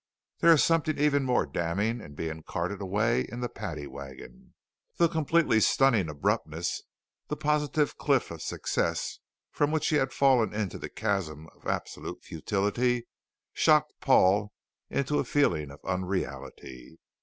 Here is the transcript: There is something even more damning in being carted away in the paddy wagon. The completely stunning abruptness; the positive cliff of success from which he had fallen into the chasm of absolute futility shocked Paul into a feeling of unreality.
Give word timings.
There 0.39 0.51
is 0.51 0.63
something 0.63 0.97
even 0.97 1.21
more 1.23 1.45
damning 1.45 2.01
in 2.01 2.15
being 2.15 2.41
carted 2.41 2.81
away 2.81 3.27
in 3.29 3.39
the 3.41 3.47
paddy 3.47 3.85
wagon. 3.85 4.55
The 4.97 5.07
completely 5.07 5.59
stunning 5.59 6.09
abruptness; 6.09 6.81
the 7.27 7.37
positive 7.37 7.95
cliff 7.99 8.31
of 8.31 8.41
success 8.41 9.19
from 9.51 9.69
which 9.69 9.89
he 9.89 9.97
had 9.97 10.11
fallen 10.11 10.55
into 10.55 10.79
the 10.79 10.89
chasm 10.89 11.47
of 11.55 11.67
absolute 11.67 12.23
futility 12.23 13.05
shocked 13.53 13.93
Paul 14.01 14.51
into 14.89 15.19
a 15.19 15.23
feeling 15.23 15.69
of 15.69 15.79
unreality. 15.85 16.97